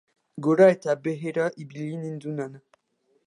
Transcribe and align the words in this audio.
Gora 0.45 0.65
eta 0.75 0.91
behera 1.03 1.45
ibili 1.65 1.95
nindunan. 2.05 2.53